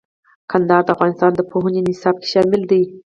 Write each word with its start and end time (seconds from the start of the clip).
کندهار 0.51 0.81
د 0.85 0.89
افغانستان 0.95 1.31
د 1.35 1.41
پوهنې 1.51 1.81
نصاب 1.87 2.15
کې 2.21 2.27
شامل 2.33 2.61
دي. 2.71 2.83